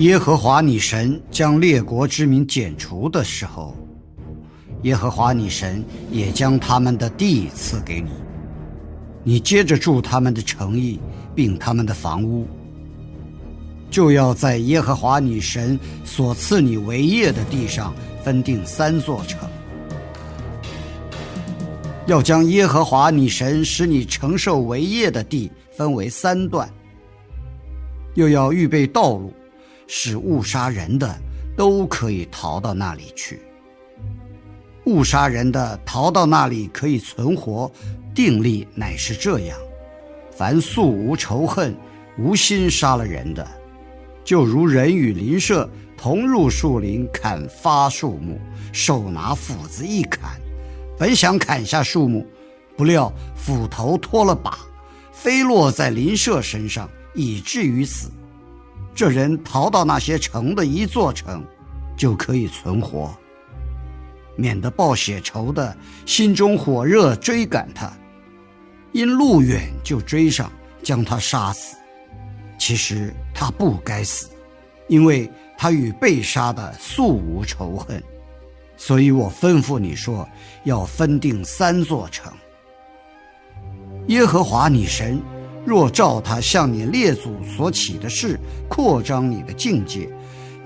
[0.00, 3.76] 耶和华你神将列国之民剪除的时候。
[4.82, 8.10] 耶和华你神也将他们的地赐给你，
[9.22, 10.98] 你接着住他们的城邑，
[11.34, 12.46] 并他们的房屋，
[13.88, 19.48] 就要在耶和华你神所赐你为业的地上分定三座城，
[22.06, 26.68] 要将耶和华你神使你承受为业的地分为三段，
[28.16, 29.32] 又要预备道路，
[29.86, 31.14] 使误杀人的
[31.56, 33.40] 都可以逃到那里去。
[34.86, 37.70] 误杀人的逃到那里可以存活，
[38.14, 39.58] 定力乃是这样：
[40.30, 41.74] 凡素无仇恨、
[42.18, 43.46] 无心杀了人的，
[44.22, 48.38] 就如人与邻舍同入树林砍伐树木，
[48.72, 50.38] 手拿斧子一砍，
[50.98, 52.26] 本想砍下树木，
[52.76, 54.58] 不料斧头脱了把，
[55.12, 58.10] 飞落在邻舍身上，以至于死。
[58.94, 61.44] 这人逃到那些城的一座城，
[61.96, 63.12] 就可以存活。
[64.36, 67.92] 免得报血仇的心中火热追赶他，
[68.92, 70.50] 因路远就追上，
[70.82, 71.76] 将他杀死。
[72.58, 74.30] 其实他不该死，
[74.88, 78.02] 因为他与被杀的素无仇恨。
[78.76, 80.28] 所以我吩咐你说，
[80.64, 82.32] 要分定三座城。
[84.08, 85.20] 耶和华你神
[85.64, 88.38] 若照他向你列祖所起的事，
[88.68, 90.08] 扩张你的境界。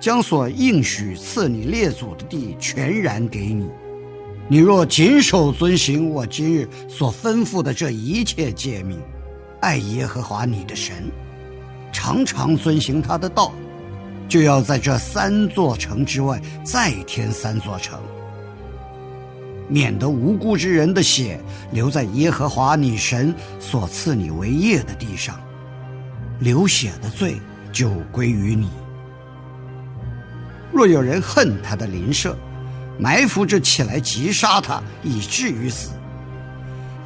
[0.00, 3.68] 将所应许赐你列祖的地全然给你，
[4.46, 8.96] 你若谨守遵行我今日所吩咐的这一切诫命，
[9.60, 11.10] 爱耶和华你的神，
[11.92, 13.52] 常常遵行他的道，
[14.28, 17.98] 就要在这三座城之外再添三座城，
[19.68, 21.40] 免得无辜之人的血
[21.72, 25.38] 留在耶和华你神所赐你为业的地上，
[26.40, 27.40] 流血的罪
[27.72, 28.70] 就归于你。
[30.72, 32.36] 若有人恨他的邻舍，
[32.98, 35.90] 埋伏着起来击杀他，以至于死，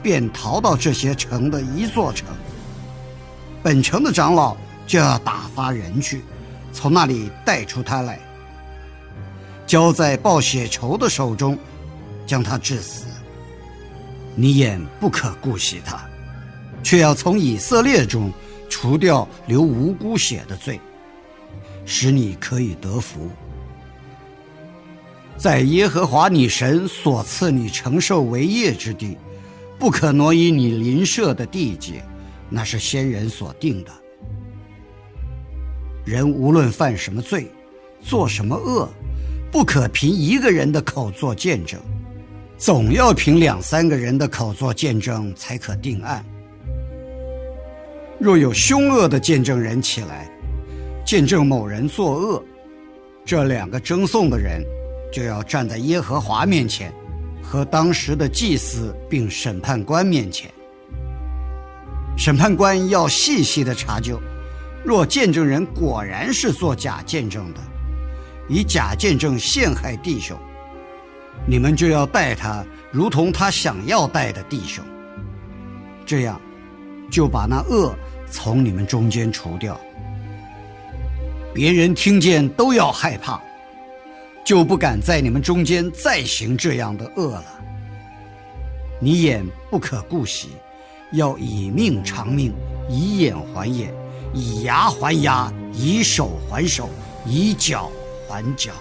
[0.02, 2.26] 便逃到这些城的一座城。
[3.62, 4.56] 本城的长老
[4.86, 6.24] 就要打发人去，
[6.72, 8.18] 从那里带出他来，
[9.66, 11.56] 交在报血仇的手中，
[12.32, 13.04] 将他致死。
[14.34, 16.02] 你眼不可顾惜他，
[16.82, 18.32] 却要从以色列中
[18.70, 20.80] 除掉流无辜血的罪，
[21.84, 23.28] 使你可以得福。
[25.36, 29.18] 在耶和华你神所赐你承受为业之地，
[29.78, 32.02] 不可挪移你邻舍的地界，
[32.48, 33.90] 那是先人所定的。
[36.06, 37.46] 人无论犯什么罪，
[38.02, 38.88] 做什么恶，
[39.50, 41.78] 不可凭一个人的口做见证，
[42.62, 46.24] 总要凭两三个人的口做见证才可定案。
[48.20, 50.30] 若有凶恶的见证人起来，
[51.04, 52.40] 见证某人作恶，
[53.24, 54.62] 这两个争讼的人。
[55.12, 56.90] 就要站在耶和华面前，
[57.42, 60.48] 和当时的祭司并审判官面前。
[62.16, 64.20] 审判官要细细的查究，
[64.84, 67.60] 若见证人果然是做假见证的，
[68.48, 70.38] 以假见证陷害弟兄，
[71.46, 74.84] 你们就要待他如同他想要待的弟兄。
[76.06, 76.40] 这样，
[77.10, 77.94] 就把那恶
[78.30, 79.78] 从你们中间除掉。
[81.54, 83.40] 别人听见都要害怕。
[84.44, 87.44] 就不敢在你们中间再行这样的恶了。
[89.00, 90.48] 你眼不可顾惜，
[91.12, 92.52] 要以命偿命，
[92.88, 93.94] 以眼还眼，
[94.34, 96.90] 以牙还牙，以手还手，
[97.24, 97.88] 以脚
[98.28, 98.72] 还脚。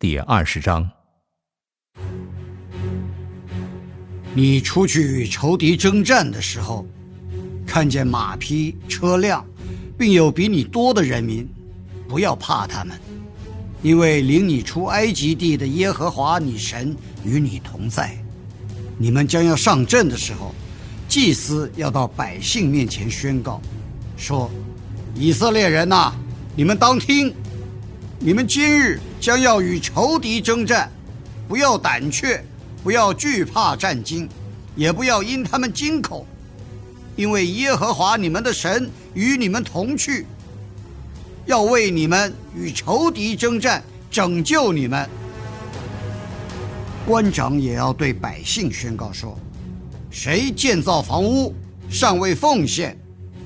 [0.00, 0.88] 第二十章。
[4.32, 6.86] 你出去与仇敌征战的时候，
[7.66, 9.44] 看见马匹、车辆，
[9.98, 11.48] 并有比你多的人民，
[12.06, 12.96] 不要怕他们，
[13.82, 18.16] 因为领你出埃及地的耶和华你神与你同在。
[18.96, 20.54] 你们将要上阵的时候，
[21.08, 23.60] 祭司要到百姓面前宣告，
[24.16, 24.48] 说
[25.18, 26.12] ：“以色列人呐，
[26.54, 27.34] 你们当听，
[28.20, 30.90] 你们今日将要与仇敌征战，
[31.48, 32.44] 不要胆怯。”
[32.80, 34.26] 不要惧怕战惊，
[34.76, 36.24] 也不要因他们惊恐，
[37.16, 40.24] 因为耶和华你们的神与你们同去，
[41.44, 45.06] 要为你们与仇敌征战，拯救你们。
[47.04, 49.36] 官长也要对百姓宣告说：
[50.08, 51.52] 谁建造房屋
[51.90, 52.96] 尚未奉献，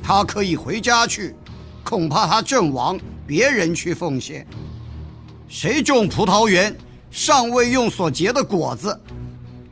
[0.02, 1.34] 他可以回家去，
[1.82, 4.46] 恐怕他阵亡，别人去奉献。
[5.52, 6.74] 谁种葡萄园
[7.10, 8.98] 尚未用所结的果子。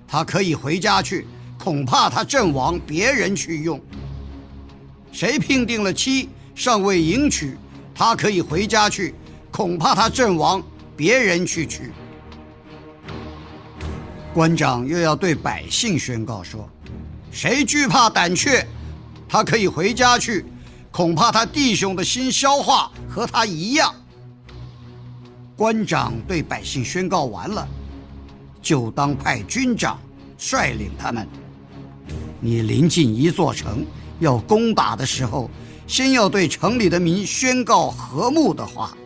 [0.06, 1.27] 他可以回家去，
[1.59, 3.81] 恐怕他阵亡，别人去用。
[5.11, 7.56] 谁聘定了妻，尚未迎娶，
[7.94, 9.15] 他可以回家去，
[9.50, 10.62] 恐怕他阵亡，
[10.99, 11.91] 别人去娶。
[14.35, 16.69] 官长又要对百姓宣告说：
[17.33, 18.67] 谁惧怕胆怯，
[19.26, 20.44] 他可以回家去，
[20.91, 23.94] 恐怕他弟兄的心消化和他一样。
[25.61, 27.69] 官长对百姓宣告完了。
[28.62, 30.01] 就当派军长
[30.39, 31.29] 率领他们。
[32.41, 33.85] 你临近一座城
[34.21, 35.51] 要攻打的时候，
[35.87, 38.97] 先要对城里的民宣告和睦的话。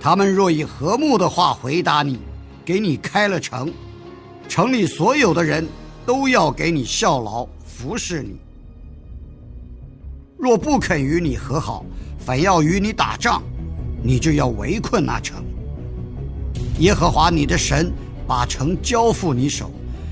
[0.00, 2.18] 他们若以和睦的话回答你，
[2.64, 3.70] 给你开了城，
[4.48, 5.68] 城里所有的人
[6.06, 8.38] 都要给你效劳服侍你。
[10.38, 11.84] 若不肯与你和好，
[12.18, 13.42] 反要与你打仗，
[14.02, 15.44] 你就要围困那城。
[16.78, 17.92] 耶和华你的神。
[18.28, 19.70] 把城交付你手，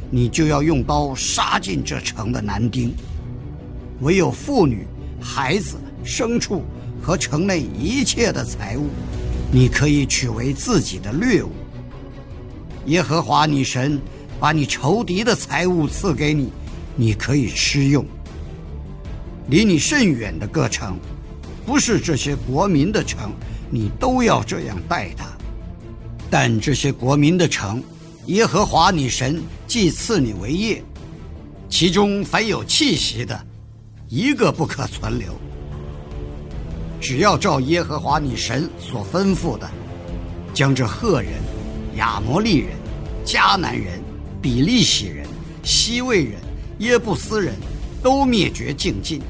[0.08, 2.94] 你就要用刀杀尽这城的男丁。
[4.02, 4.86] 唯有妇女、
[5.20, 6.62] 孩子、牲畜
[7.02, 8.86] 和城内一切的财物，
[9.50, 11.50] 你可以取为自己的掠物。
[12.86, 14.00] 耶和华你神
[14.38, 16.52] 把你仇敌的财物赐给你，
[16.94, 18.06] 你可以吃用。
[19.48, 20.96] 离你甚远的各城，
[21.66, 23.32] 不是这些国民的城，
[23.70, 25.26] 你都要这样待他。
[26.30, 27.82] 但这些国民的城，
[28.26, 30.82] 耶和华你神既赐你为业，
[31.68, 33.38] 其中凡有气息的，
[34.08, 35.32] 一个不可存留。
[37.00, 39.70] 只要照耶和华你神所吩咐的，
[40.54, 41.32] 将这赫人、
[41.96, 42.70] 亚摩利人、
[43.26, 44.02] 迦南人、
[44.40, 45.26] 比利洗人、
[45.62, 46.40] 西魏人、
[46.78, 47.54] 耶布斯人
[48.02, 49.20] 都灭绝净尽，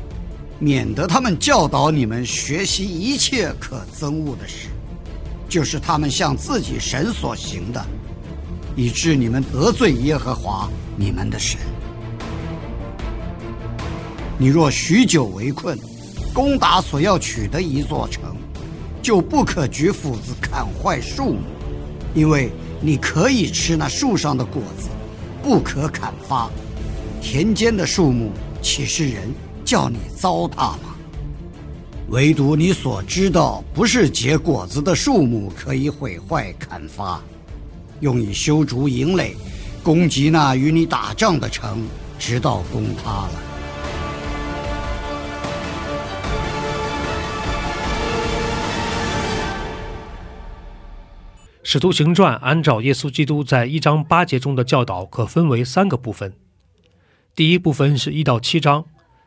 [0.59, 4.69] 免得他们教导你们学习一切可憎恶的事，
[5.49, 7.85] 就是他们向自己神所行的。
[8.77, 11.61] 以致你们得罪耶和华你们的神。
[14.37, 15.79] 你若许久围困，
[16.33, 18.35] 攻打所要取的一座城，
[19.01, 21.39] 就不可举斧子砍坏树木，
[22.15, 24.89] 因为你可以吃那树上的果子，
[25.41, 26.51] 不可砍伐。
[27.23, 29.33] 田间的树木岂是人
[29.65, 30.95] 叫你糟蹋吗？
[32.11, 37.21] 唯独你所知道不是结果子的树木可以毁坏砍伐。
[38.01, 39.35] 用以修筑营垒，
[39.83, 41.87] 攻击那与你打仗的城，
[42.19, 43.31] 直到攻塌了。
[51.63, 56.35] 使徒行传按照耶稣基督在一章八节中的教导，可分为三个部分。
[57.35, 58.85] 第一部分是一到七章，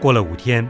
[0.00, 0.68] 过了五天，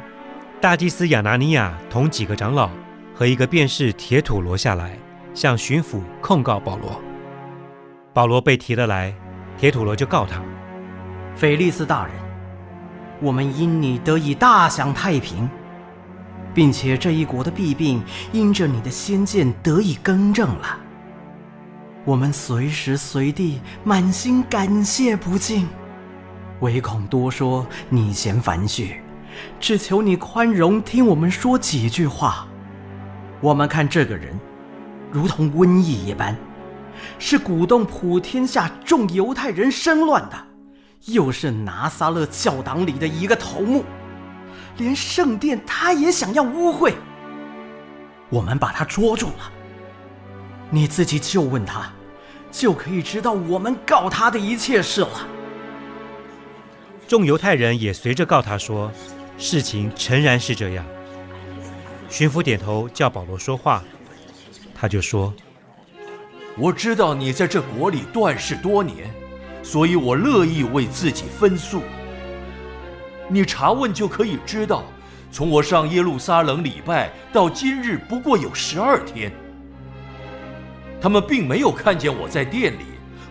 [0.60, 2.68] 大祭司亚拿尼亚同几个长老
[3.14, 4.98] 和一个便士铁土罗下来。
[5.34, 7.00] 向巡抚控告保罗。
[8.12, 9.14] 保罗被提了来，
[9.56, 10.42] 铁土罗就告他
[11.36, 12.14] ：“腓力斯大人，
[13.20, 15.48] 我们因你得以大享太平，
[16.52, 20.78] 并且这一国的弊病因着你的先见得以更正了。
[22.04, 25.68] 我们随时随地满心感谢不尽，
[26.58, 28.94] 唯恐多说你嫌繁絮，
[29.58, 32.46] 只求你宽容听我们说几句话。
[33.40, 34.38] 我们看这个人。”
[35.12, 36.36] 如同瘟疫一般，
[37.18, 40.36] 是鼓动普天下众犹太人生乱的，
[41.06, 43.84] 又是拿撒勒教党里的一个头目，
[44.76, 46.94] 连圣殿他也想要污秽。
[48.28, 49.50] 我们把他捉住了，
[50.70, 51.90] 你自己就问他，
[52.52, 55.26] 就可以知道我们告他的一切事了。
[57.08, 58.92] 众犹太人也随着告他说，
[59.42, 60.84] 事情诚然是这样。
[62.10, 63.82] 巡抚点头，叫保罗说话，
[64.74, 65.32] 他就说
[66.58, 69.10] ：“我知道你在这国里断事多年，
[69.62, 71.80] 所以我乐意为自己分诉。
[73.28, 74.84] 你查问就可以知道。”
[75.32, 79.32] 从我上耶路撒冷礼拜到今日，不过有十二天。
[81.00, 82.84] 他们并没有看见我在店里，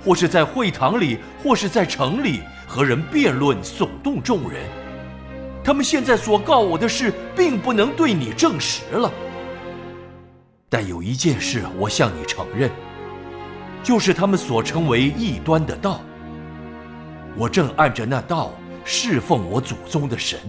[0.04, 4.63] 或是在会堂里，或是在城里和人辩论，耸动众人。
[5.63, 9.12] 他们现在所告我的事，并不能对你证实了。
[10.70, 12.72] 但有一件事，我向你承认，
[13.84, 16.01] 就是他们所称为异端的道。
[17.36, 18.51] 我正按着那道
[18.84, 20.39] 侍奉我祖宗的神。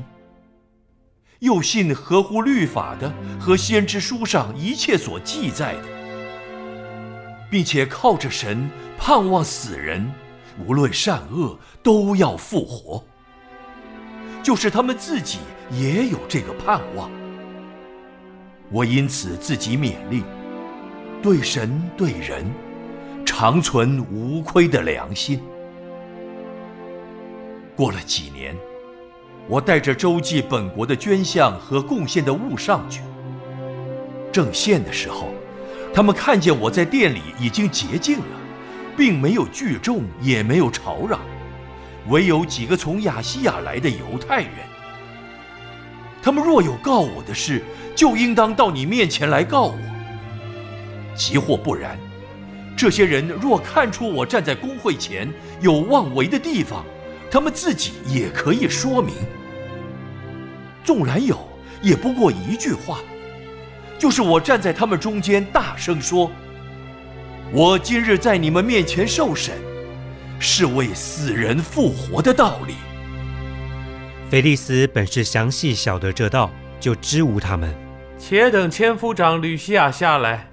[1.41, 5.85] 又信合乎律法的和先知书上一切所记载的，
[7.51, 10.11] 并且靠着神盼望死人，
[10.67, 13.03] 无论善恶都要复活。
[14.43, 15.39] 就是他们自己
[15.71, 17.11] 也有这个盼望。
[18.71, 20.23] 我因此自己勉励，
[21.23, 22.45] 对神对人，
[23.25, 25.41] 常存无亏的良心。
[27.77, 28.57] 过了几年。
[29.49, 33.01] 我带着周记本国的捐项和贡献的物上去，
[34.31, 35.31] 正献的时候，
[35.93, 38.25] 他们看见我在店里已经洁净了，
[38.97, 41.19] 并没有聚众，也没有吵嚷，
[42.09, 44.53] 唯有几个从亚细亚来的犹太人。
[46.23, 47.63] 他们若有告我的事，
[47.95, 49.79] 就应当到你面前来告我；
[51.15, 51.99] 即或不然，
[52.77, 56.85] 这些人若看出我站在公会前有妄为的地方，
[57.31, 59.15] 他们自己也可以说明。
[60.85, 61.39] 纵然有，
[61.81, 62.99] 也不过一句话，
[63.99, 66.31] 就是我站在他们中间，大声说
[67.53, 69.55] ：“我今日在你们面前受审，
[70.41, 72.75] 是为死人复活的道理。”
[74.29, 77.73] 菲利斯本是详细晓得这道，就支吾他们。
[78.19, 80.51] 且等千夫长吕西亚下来，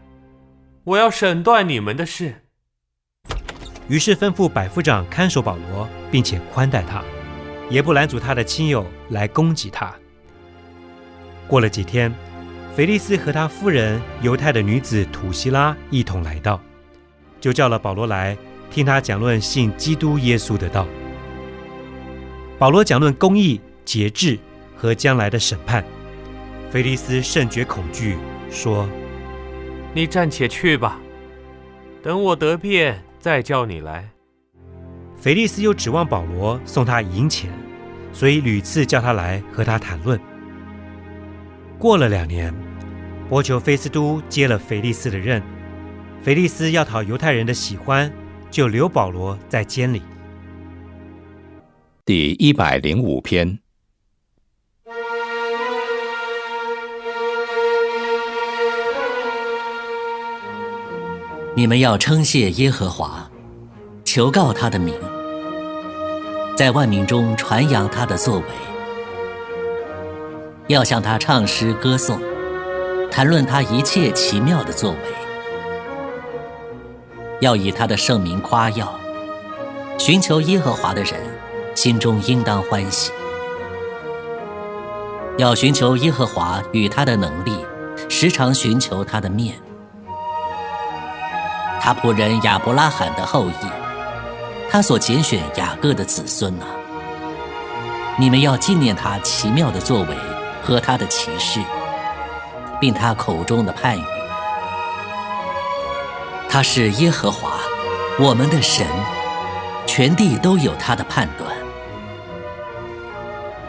[0.84, 2.44] 我要审断你们的事。
[3.88, 7.04] 于是吩咐百夫长看守保罗，并且宽待他，
[7.70, 9.94] 也不拦阻他的亲友来攻击他。
[11.48, 12.14] 过了几天，
[12.76, 16.60] 腓利斯和他夫人犹太的女子土希拉一同来到，
[17.40, 18.38] 就叫了保罗来
[18.70, 20.88] 听他讲论信基督耶稣的道。
[22.60, 24.38] 保罗讲论公义、节制
[24.76, 25.84] 和将来的审判。
[26.70, 28.18] 菲利斯甚觉恐惧，
[28.50, 28.90] 说
[29.94, 31.00] ：“你暂且去吧，
[32.04, 34.10] 等我得便再叫你来。”
[35.20, 37.50] 腓利斯又指望保罗送他银钱，
[38.12, 40.20] 所以屡次叫他来和他谈论。
[41.80, 42.54] 过了两年，
[43.30, 45.42] 波求菲斯都接了腓利斯的任。
[46.22, 48.12] 腓利斯要讨犹太人的喜欢，
[48.50, 50.02] 就留保罗在监里。
[52.06, 53.60] 第一百零五篇。
[61.56, 63.30] 你们要称谢耶和华，
[64.06, 64.94] 求告他的名，
[66.56, 68.46] 在万民中传扬他的作为。
[70.68, 72.22] 要向他唱诗歌颂，
[73.10, 74.98] 谈论他一切奇妙的作为；
[77.40, 78.94] 要以他的圣名夸耀，
[79.98, 81.14] 寻求耶和华的人
[81.76, 83.12] 心中应当欢喜；
[85.38, 87.66] 要寻求耶和华与他的能力，
[88.10, 89.56] 时常寻求他的面。
[91.80, 93.68] 他仆人亚伯拉罕的后裔，
[94.70, 96.66] 他所拣选雅各的子孙啊，
[98.18, 100.08] 你们要纪念他奇妙的作为。
[100.60, 101.62] 和他的骑士，
[102.78, 104.04] 并他口中的判语。
[106.58, 107.52] 他是耶和华，
[108.18, 108.84] 我们的神，
[109.86, 111.52] 全地都有他的判断。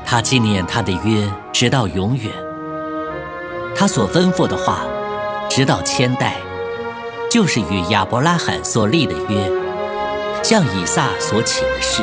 [0.07, 2.33] 他纪念他的约，直到永远。
[3.77, 4.87] 他所吩咐的话，
[5.51, 6.37] 直到千代，
[7.31, 9.53] 就是与亚伯拉罕所立的约，
[10.43, 12.03] 向以撒所起的誓。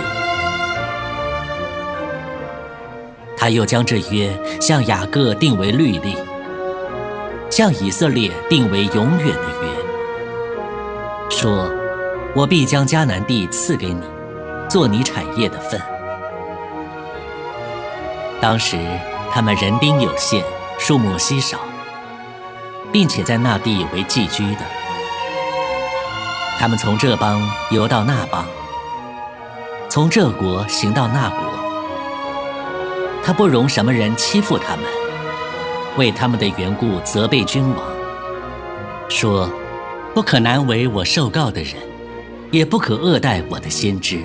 [3.36, 6.15] 他又将这约向雅各定为律例，
[7.50, 9.75] 向以色列定为永远的约，
[11.45, 11.69] 说
[12.33, 14.01] ：“我必将迦南地赐给你，
[14.67, 15.79] 做你产业的份。”
[18.41, 18.79] 当时
[19.31, 20.43] 他们人丁有限，
[20.79, 21.59] 数目稀少，
[22.91, 24.61] 并且在那地为寄居的。
[26.57, 28.43] 他们从这邦游到那邦。
[29.87, 31.37] 从这国行到那国。
[33.23, 34.85] 他不容什么人欺负他们，
[35.95, 37.85] 为他们的缘故责备君王，
[39.09, 39.47] 说：
[40.15, 41.74] 不可难为我受告的人，
[42.50, 44.24] 也不可恶待我的先知。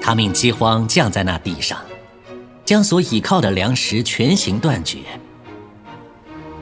[0.00, 1.76] 他命饥荒降在那地上，
[2.64, 4.98] 将所倚靠的粮食全行断绝。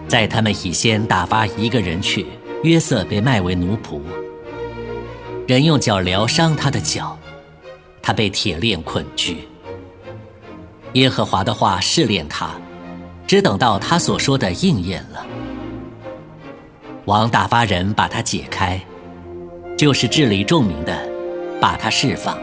[0.08, 2.24] 在他们以先打发一个人去，
[2.62, 4.00] 约瑟被卖为奴仆。
[5.46, 7.18] 人用脚疗伤他的脚，
[8.00, 9.46] 他被铁链捆拘。
[10.94, 12.52] 耶和华的话试炼他，
[13.26, 15.26] 只等到他所说的应验了。
[17.08, 18.78] 王大发人把他解开，
[19.78, 20.94] 就是治理众民的，
[21.58, 22.36] 把他释放，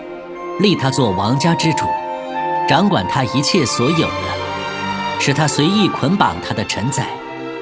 [0.59, 1.85] 立他做王家之主，
[2.67, 7.05] 掌管他一切所有的，使他随意捆绑他的臣宰。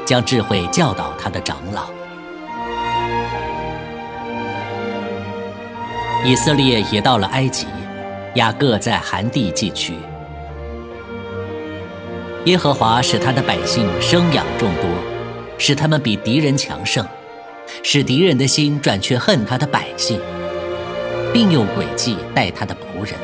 [0.05, 1.83] 将智慧教导他的长老。
[6.25, 7.67] 以色列也到了埃及，
[8.35, 9.93] 雅各在寒地寄居。
[12.45, 14.83] 耶和华使他的百姓生养众多，
[15.57, 17.05] 使他们比敌人强盛，
[17.83, 20.19] 使敌人的心转却恨他的百姓，
[21.31, 23.15] 并用诡计待他的仆人。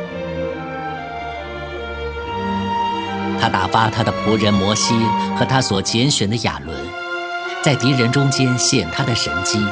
[3.42, 4.96] 他打发他的仆人摩西
[5.38, 6.78] 和他所拣选的亚伦，
[7.62, 9.66] 在敌人中间显他的神迹，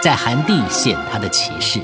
[0.00, 1.80] 在寒地显他的奇事。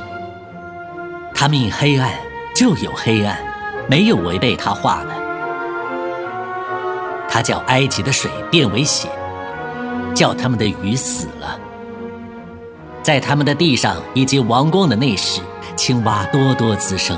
[1.34, 2.12] 他命黑暗
[2.54, 3.36] 就有黑暗，
[3.88, 5.10] 没有违背他话的。
[7.28, 9.08] 他叫埃及的水变为血，
[10.18, 11.56] 叫他们的鱼死了。
[13.04, 15.40] 在他们的地上以及王宫的内室，
[15.76, 17.16] 青蛙多多滋生。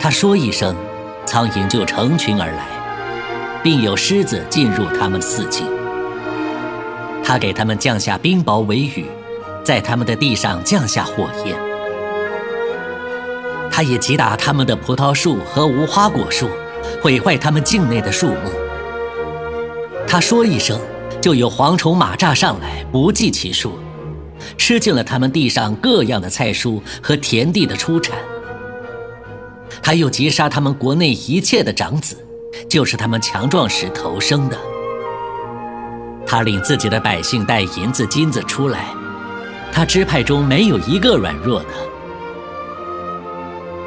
[0.00, 0.74] 他说一声。
[1.26, 2.64] 苍蝇就成群而来，
[3.62, 5.66] 并有狮子进入他们四境。
[7.22, 9.04] 他给他们降下冰雹为雨，
[9.62, 11.54] 在他们的地上降下火焰。
[13.70, 16.48] 他也击打他们的葡萄树和无花果树，
[17.02, 18.50] 毁坏他们境内的树木。
[20.10, 20.80] 他说一声，
[21.20, 23.78] 就有蝗虫马蚱上来，不计其数，
[24.56, 28.18] 吃尽了他们地上各样的菜蔬和田地的出产。
[29.82, 32.16] 他又击杀他们国内一切的长子，
[32.70, 34.58] 就是他们强壮时投生的。
[36.26, 38.86] 他领自己的百姓带银子金子出来，
[39.70, 41.68] 他支派中没有一个软弱的。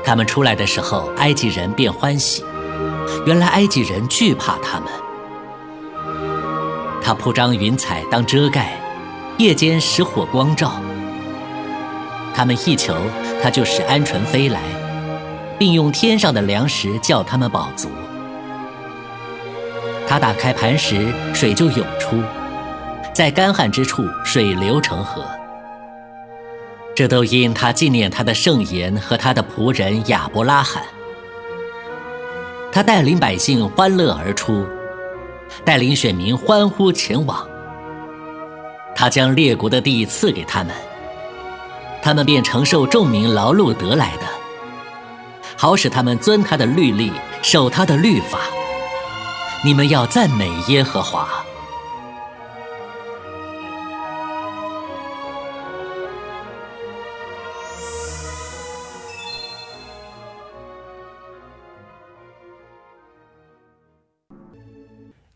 [0.03, 2.43] 他们出来的时候，埃及人便欢喜，
[3.25, 4.87] 原来埃及人惧怕他们。
[7.01, 8.79] 他铺张云彩当遮盖，
[9.37, 10.81] 夜间使火光照。
[12.33, 12.95] 他们一求，
[13.41, 14.61] 他就使鹌鹑飞来。
[15.61, 17.87] 并用天上的粮食叫他们饱足。
[20.07, 22.19] 他打开磐石，水就涌出，
[23.13, 25.23] 在干旱之处，水流成河。
[26.95, 30.81] 这都因他纪念他的圣言和他的仆人亚伯拉罕。
[32.71, 34.65] 他带领百姓欢乐而出，
[35.65, 37.47] 带领选民欢呼前往。
[38.95, 40.75] 他将列国的地赐给他们，
[42.01, 44.23] 他们便承受众民劳碌得来的。
[45.55, 48.39] 好使他们遵他的律例，守他的律法。
[49.63, 51.27] 你们要赞美耶和华。